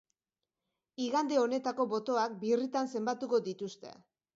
[1.09, 3.99] Igande honetako botoak birritan zenbatuko dituzte.